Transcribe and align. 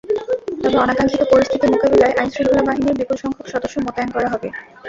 তবে 0.61 0.77
অনাকাঙ্ক্ষিত 0.77 1.21
পরিস্থিতি 1.31 1.65
মোকাবিলায় 1.67 2.17
আইনশৃঙ্খলা 2.19 2.67
বাহিনীর 2.67 2.97
বিপুলসংখ্যক 2.99 3.47
সদস্য 3.53 3.75
মোতায়েন 3.79 4.09
করা 4.11 4.27
হবে। 4.33 4.47